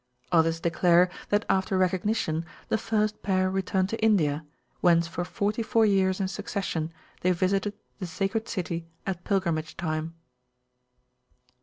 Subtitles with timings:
[0.31, 4.43] Others declare that after recognition, the first pair returned to India,
[4.79, 10.15] whence for 44 years in succession they visited the Sacred City at pilgrimage time.